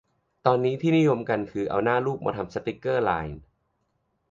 [0.45, 3.39] ตอนนี้ที่นิยมกันคือเอาหน้าลูกมาทำสติกเกอร์ไลน์